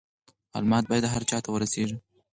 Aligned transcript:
معلومات 0.53 0.85
باید 0.89 1.05
هر 1.13 1.23
چا 1.29 1.37
ته 1.43 1.49
ورسیږي. 1.51 1.97